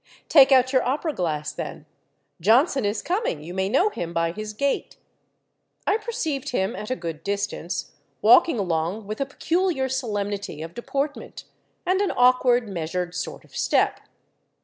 [0.29, 1.85] 'Take out your opera glass then:
[2.41, 4.97] Johnson is coming, you may know him by his gait.'
[5.85, 11.43] I perceived him at a good distance, walking along with a peculiar solemnity of deportment,
[11.85, 13.99] and an awkward, measured sort of step.